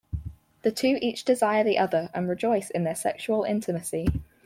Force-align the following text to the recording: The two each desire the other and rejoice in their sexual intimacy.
The 0.63 0.71
two 0.71 0.97
each 0.99 1.25
desire 1.25 1.63
the 1.63 1.77
other 1.77 2.09
and 2.11 2.27
rejoice 2.27 2.71
in 2.71 2.85
their 2.85 2.95
sexual 2.95 3.43
intimacy. 3.43 4.07